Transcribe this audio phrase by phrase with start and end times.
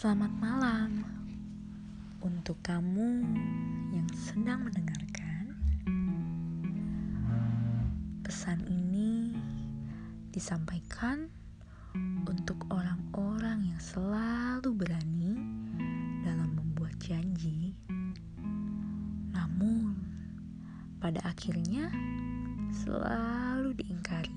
[0.00, 1.04] Selamat malam
[2.24, 3.20] untuk kamu
[3.92, 5.52] yang sedang mendengarkan.
[8.24, 9.36] Pesan ini
[10.32, 11.28] disampaikan
[12.24, 15.36] untuk orang-orang yang selalu berani
[16.24, 17.76] dalam membuat janji,
[19.36, 20.00] namun
[20.96, 21.92] pada akhirnya
[22.72, 24.32] selalu diingkari.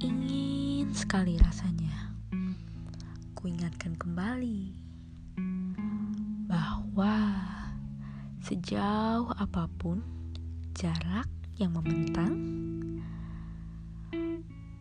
[0.00, 1.75] Ingin sekali rasanya
[3.86, 4.62] kuingatkan kembali
[6.50, 7.14] bahwa
[8.42, 10.02] sejauh apa pun
[10.74, 12.34] jarak yang membentang,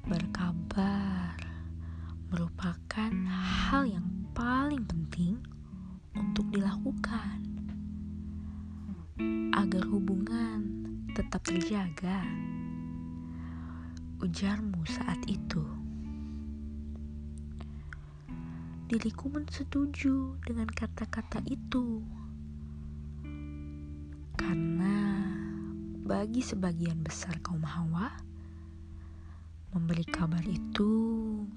[0.10, 1.38] berkabar
[2.34, 5.38] merupakan hal yang paling penting
[6.18, 7.46] untuk dilakukan
[9.54, 10.66] agar hubungan
[11.14, 12.26] tetap terjaga.
[14.18, 15.85] Ujarmu saat itu.
[18.86, 22.06] Diriku pun setuju dengan kata-kata itu.
[24.38, 25.26] Karena
[26.06, 28.14] bagi sebagian besar kaum hawa,
[29.74, 30.94] memberi kabar itu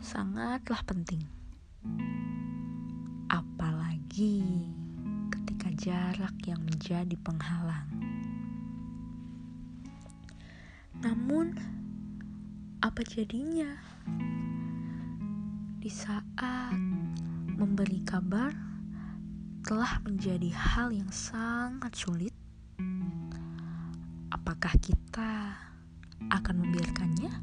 [0.01, 1.21] sangatlah penting.
[3.29, 4.41] Apalagi
[5.29, 7.93] ketika jarak yang menjadi penghalang.
[11.05, 11.53] Namun,
[12.81, 13.77] apa jadinya
[15.79, 16.25] di saat
[17.59, 18.55] memberi kabar
[19.67, 22.31] telah menjadi hal yang sangat sulit?
[24.31, 25.59] Apakah kita
[26.31, 27.35] akan membiarkannya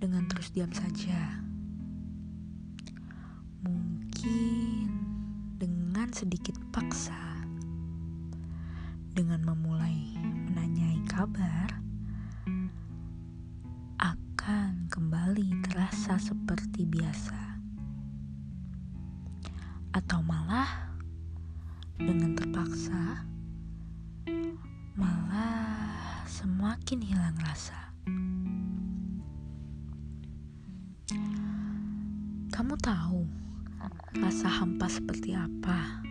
[0.00, 1.44] dengan terus diam saja?
[3.60, 4.88] Mungkin
[5.60, 7.44] dengan sedikit paksa,
[9.12, 10.16] dengan memulai
[10.48, 11.68] menanyai kabar,
[14.00, 17.53] akan kembali terasa seperti biasa,
[19.94, 20.90] atau malah
[21.94, 23.22] dengan terpaksa,
[24.98, 27.78] malah semakin hilang rasa.
[32.50, 33.22] Kamu tahu
[34.18, 36.03] rasa hampa seperti apa?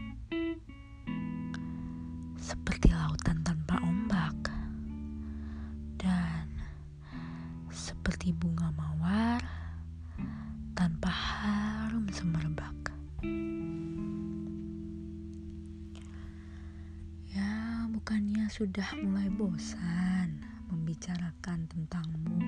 [18.63, 20.39] Sudah mulai bosan
[20.71, 22.39] membicarakan tentangmu,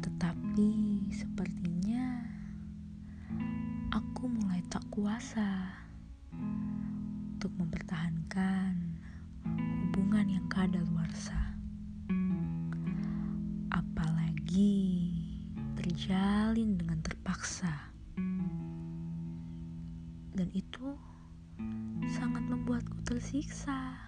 [0.00, 0.72] tetapi
[1.12, 2.24] sepertinya
[3.92, 5.76] aku mulai tak kuasa
[7.36, 8.96] untuk mempertahankan
[9.44, 11.52] hubungan yang kadaluarsa.
[13.76, 15.12] Apalagi
[15.76, 17.89] terjalin dengan terpaksa.
[22.70, 23.98] Membuatku tersiksa.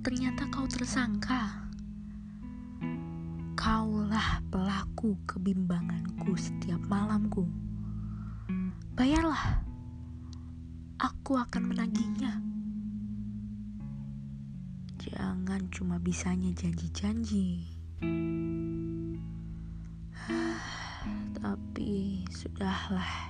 [0.00, 1.68] Ternyata kau tersangka.
[3.60, 7.44] Kaulah pelaku kebimbanganku setiap malamku.
[8.96, 9.60] Bayarlah.
[10.96, 12.40] Aku akan menagihnya.
[14.96, 17.68] Jangan cuma bisanya janji-janji.
[21.36, 23.29] Tapi sudahlah.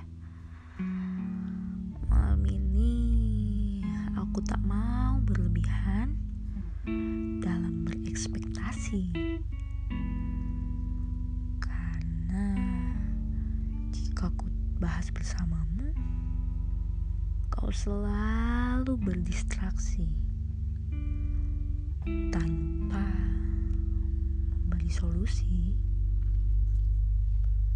[17.70, 20.10] Selalu berdistraksi
[22.34, 23.06] tanpa
[24.66, 25.78] memberi solusi.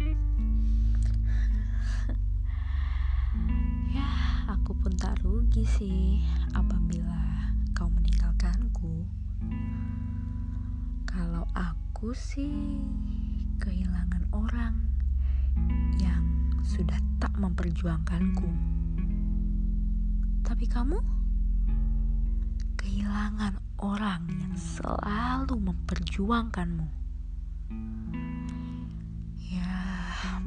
[3.95, 4.11] ya,
[4.51, 6.19] aku pun tak rugi sih
[6.51, 9.07] apabila kau meninggalkanku.
[11.07, 12.83] Kalau aku sih
[13.63, 14.75] kehilangan orang
[16.03, 18.74] yang sudah tak memperjuangkanku.
[20.55, 20.95] Tapi kamu
[22.79, 26.87] kehilangan orang yang selalu memperjuangkanmu.
[29.51, 29.75] Ya,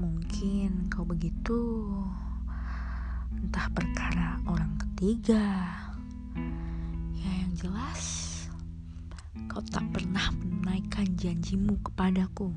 [0.00, 1.92] mungkin kau begitu
[3.36, 5.76] entah perkara orang ketiga.
[7.12, 8.48] Ya, yang jelas
[9.44, 12.56] kau tak pernah menunaikan janjimu kepadaku.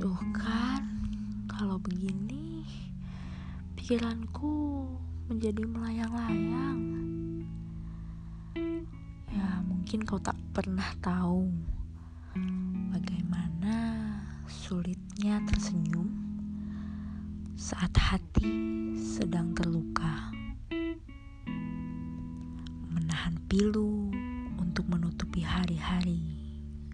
[0.00, 0.88] Tuh kan,
[1.52, 2.49] kalau begini
[3.90, 4.86] pikiranku
[5.26, 6.78] menjadi melayang-layang.
[9.34, 11.50] Ya, mungkin kau tak pernah tahu
[12.94, 13.74] bagaimana
[14.46, 16.06] sulitnya tersenyum
[17.58, 18.46] saat hati
[18.94, 20.30] sedang terluka.
[22.94, 24.06] Menahan pilu
[24.54, 26.22] untuk menutupi hari-hari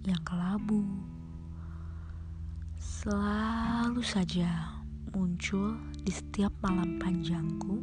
[0.08, 0.80] yang kelabu.
[2.80, 4.80] Selalu saja
[5.12, 7.82] muncul di setiap malam panjangku.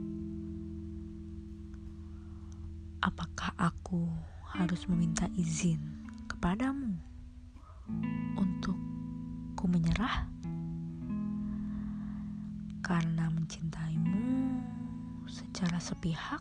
[3.04, 4.08] Apakah aku
[4.56, 6.96] harus meminta izin kepadamu
[8.40, 8.80] untuk
[9.60, 10.32] ku menyerah
[12.80, 14.56] karena mencintaimu
[15.28, 16.40] secara sepihak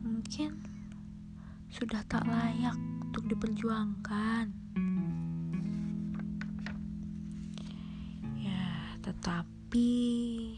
[0.00, 0.56] mungkin
[1.68, 2.80] sudah tak layak
[3.12, 4.48] untuk diperjuangkan
[8.40, 8.64] ya
[9.74, 10.54] tetapi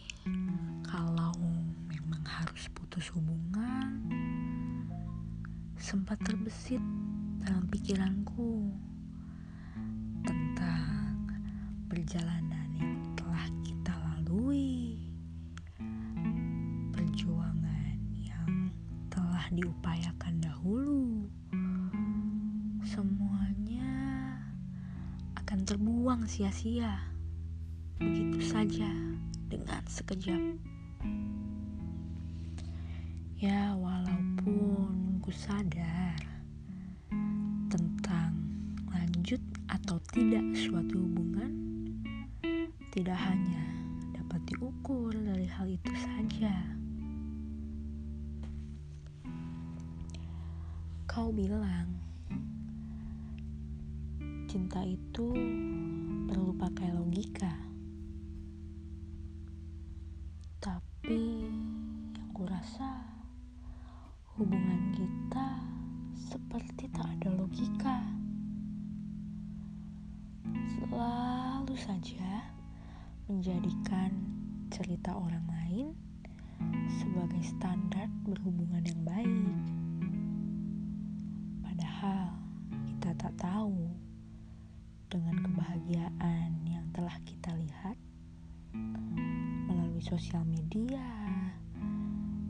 [0.85, 1.33] kalau
[1.89, 4.05] memang harus putus hubungan
[5.81, 6.85] sempat terbesit
[7.41, 8.77] dalam pikiranku
[10.21, 11.33] tentang
[11.89, 15.01] perjalanan yang telah kita lalui,
[16.93, 18.69] perjuangan yang
[19.09, 21.25] telah diupayakan dahulu.
[22.85, 23.97] Semuanya
[25.41, 27.16] akan terbuang sia-sia
[28.01, 28.91] begitu saja
[29.49, 30.43] dengan sekejap.
[33.37, 36.15] Ya, walaupun aku sadar
[37.67, 38.31] tentang
[38.87, 41.51] lanjut atau tidak suatu hubungan
[42.95, 43.67] tidak hanya
[44.15, 46.55] dapat diukur dari hal itu saja.
[51.11, 51.91] Kau bilang
[54.47, 55.35] cinta itu
[71.87, 72.43] saja
[73.31, 74.11] menjadikan
[74.75, 75.87] cerita orang lain
[76.99, 79.55] sebagai standar berhubungan yang baik.
[81.63, 82.35] Padahal
[82.91, 83.87] kita tak tahu
[85.15, 87.95] dengan kebahagiaan yang telah kita lihat
[89.71, 91.07] melalui sosial media.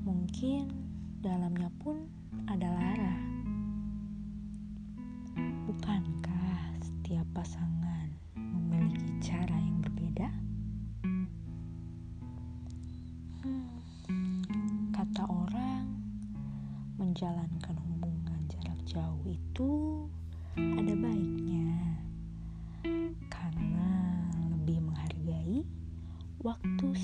[0.08, 0.72] Mungkin
[1.20, 2.08] dalamnya pun
[2.48, 3.16] ada Lara.
[5.68, 7.75] Bukankah setiap pasangan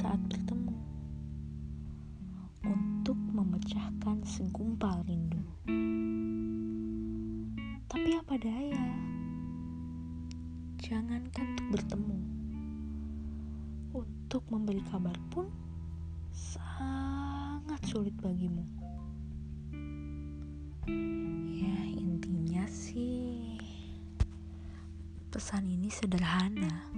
[0.02, 0.74] saat bertemu
[2.66, 5.38] untuk memecahkan segumpal rindu.
[7.86, 8.82] Tapi apa daya,
[10.82, 12.18] jangankan untuk bertemu,
[13.94, 15.46] untuk memberi kabar pun
[16.34, 18.66] sangat sulit bagimu.
[21.46, 23.54] Ya, intinya sih,
[25.30, 26.90] pesan ini sederhana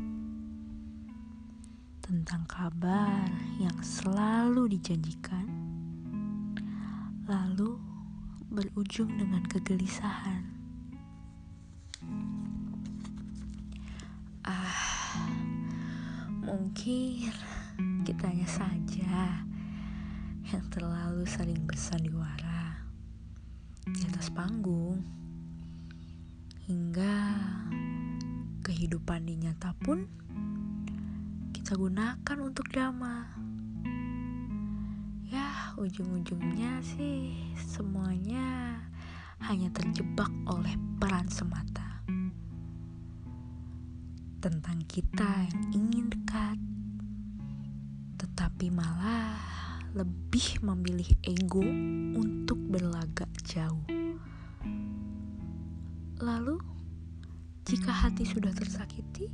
[2.24, 3.28] tentang kabar
[3.60, 5.44] yang selalu dijanjikan,
[7.28, 7.76] lalu
[8.48, 10.40] berujung dengan kegelisahan.
[14.40, 15.20] Ah,
[16.40, 17.28] mungkin
[18.08, 19.44] kitanya saja
[20.48, 22.88] yang terlalu sering bersandiwara
[23.84, 25.04] di atas panggung
[26.64, 27.36] hingga
[28.64, 30.08] kehidupan di nyata pun
[31.64, 33.24] kita gunakan untuk drama.
[35.24, 38.76] Ya, ujung-ujungnya sih semuanya
[39.48, 42.04] hanya terjebak oleh peran semata.
[44.44, 46.60] Tentang kita yang ingin dekat,
[48.20, 49.40] tetapi malah
[49.96, 51.64] lebih memilih ego
[52.12, 53.88] untuk berlagak jauh.
[56.20, 56.60] Lalu,
[57.64, 59.32] jika hati sudah tersakiti,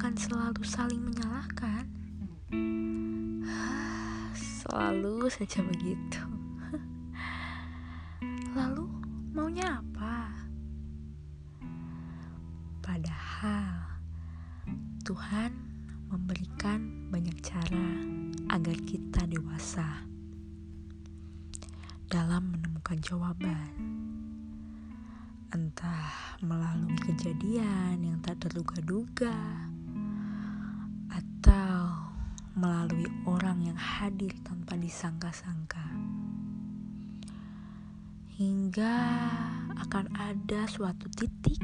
[0.00, 1.84] akan selalu saling menyalahkan.
[4.32, 6.24] Selalu saja begitu.
[8.56, 8.88] Lalu
[9.36, 10.40] maunya apa?
[12.80, 14.00] Padahal
[15.04, 15.52] Tuhan
[16.08, 17.92] memberikan banyak cara
[18.56, 20.08] agar kita dewasa
[22.08, 23.68] dalam menemukan jawaban
[25.52, 29.69] entah melalui kejadian yang tak terduga-duga
[32.60, 35.88] melalui orang yang hadir tanpa disangka-sangka.
[38.40, 38.96] hingga
[39.84, 41.60] akan ada suatu titik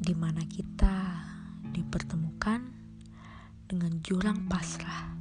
[0.00, 1.20] di mana kita
[1.68, 2.64] dipertemukan
[3.68, 5.12] dengan jurang pasrah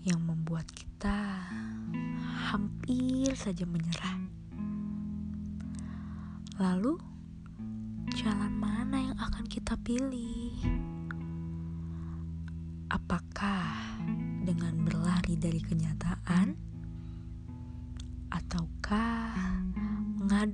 [0.00, 1.44] yang membuat kita
[2.48, 4.16] hampir saja menyerah.
[6.56, 6.96] Lalu,
[8.16, 10.56] jalan mana yang akan kita pilih?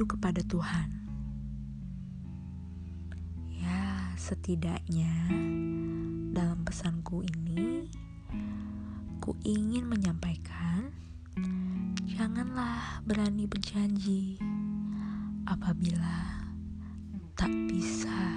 [0.06, 0.88] Kepada Tuhan?
[3.50, 5.12] Ya, setidaknya
[6.30, 7.90] dalam pesanku ini,
[9.18, 10.94] ku ingin menyampaikan,
[12.06, 14.38] janganlah berani berjanji
[15.44, 16.46] apabila
[17.36, 18.36] tak bisa